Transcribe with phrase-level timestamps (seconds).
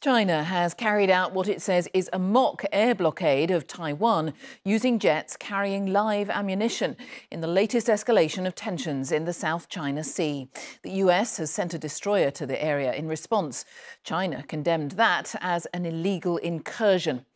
[0.00, 4.32] China has carried out what it says is a mock air blockade of Taiwan
[4.64, 6.96] using jets carrying live ammunition
[7.32, 10.48] in the latest escalation of tensions in the South China Sea.
[10.84, 13.64] The US has sent a destroyer to the area in response.
[14.04, 17.26] China condemned that as an illegal incursion.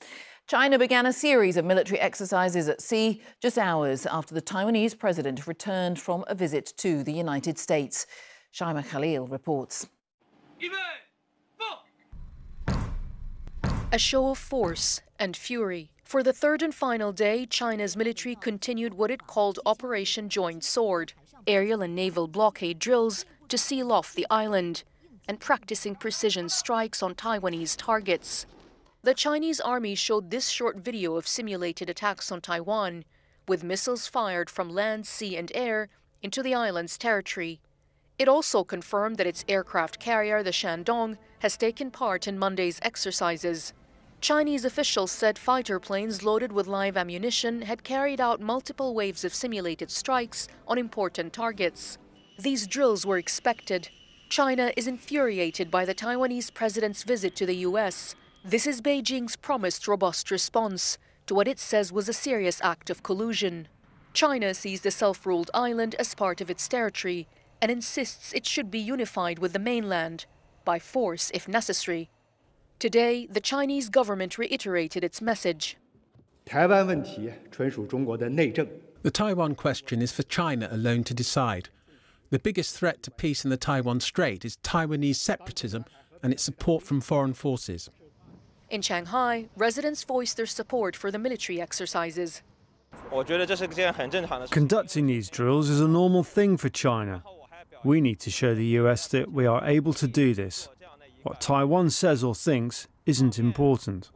[0.46, 5.48] China began a series of military exercises at sea just hours after the Taiwanese president
[5.48, 8.06] returned from a visit to the United States.
[8.54, 9.88] Shaimaa Khalil reports.
[13.94, 15.90] A show of force and fury.
[16.02, 21.12] For the third and final day, China's military continued what it called Operation Joint Sword,
[21.46, 24.82] aerial and naval blockade drills to seal off the island,
[25.28, 28.46] and practicing precision strikes on Taiwanese targets.
[29.02, 33.04] The Chinese army showed this short video of simulated attacks on Taiwan,
[33.46, 35.90] with missiles fired from land, sea, and air
[36.22, 37.60] into the island's territory.
[38.18, 43.74] It also confirmed that its aircraft carrier, the Shandong, has taken part in Monday's exercises.
[44.22, 49.34] Chinese officials said fighter planes loaded with live ammunition had carried out multiple waves of
[49.34, 51.98] simulated strikes on important targets.
[52.38, 53.88] These drills were expected.
[54.28, 58.14] China is infuriated by the Taiwanese president's visit to the U.S.
[58.44, 63.02] This is Beijing's promised robust response to what it says was a serious act of
[63.02, 63.66] collusion.
[64.12, 67.26] China sees the self ruled island as part of its territory
[67.60, 70.26] and insists it should be unified with the mainland,
[70.64, 72.08] by force if necessary.
[72.82, 75.76] Today, the Chinese government reiterated its message.
[76.46, 76.90] The
[79.12, 81.68] Taiwan question is for China alone to decide.
[82.30, 85.84] The biggest threat to peace in the Taiwan Strait is Taiwanese separatism
[86.24, 87.88] and its support from foreign forces.
[88.68, 92.42] In Shanghai, residents voiced their support for the military exercises.
[94.50, 97.22] Conducting these drills is a normal thing for China.
[97.84, 100.68] We need to show the US that we are able to do this.
[101.22, 104.10] What Taiwan says or thinks isn't important.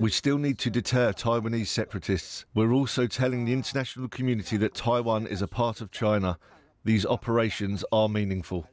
[0.00, 2.44] We still need to deter Taiwanese separatists.
[2.54, 6.38] We're also telling the international community that Taiwan is a part of China.
[6.84, 8.68] These operations are meaningful.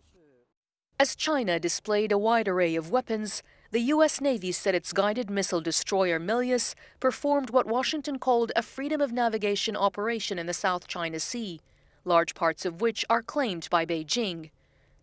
[0.99, 3.41] As China displayed a wide array of weapons,
[3.72, 4.22] the U.S.
[4.22, 9.75] Navy said its guided missile destroyer Milius performed what Washington called a freedom of navigation
[9.75, 11.61] operation in the South China Sea,
[12.03, 14.51] large parts of which are claimed by Beijing.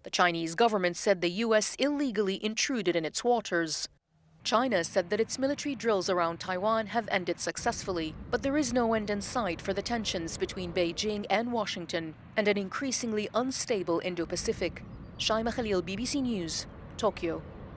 [0.04, 1.74] The Chinese government said the U.S.
[1.78, 3.88] illegally intruded in its waters.
[4.44, 8.94] China said that its military drills around Taiwan have ended successfully, but there is no
[8.94, 14.82] end in sight for the tensions between Beijing and Washington and an increasingly unstable Indo-Pacific.
[15.18, 16.66] Shaimaa Khalil, BBC News,
[16.96, 17.42] Tokyo.